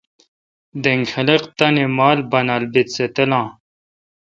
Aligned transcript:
دینگ 0.83 1.03
خلق 1.13 1.41
تانی 1.57 1.85
مال 1.97 2.17
بانال 2.31 2.63
بیت 2.73 2.87
سہ 2.95 3.05
تلاں۔ 3.15 3.47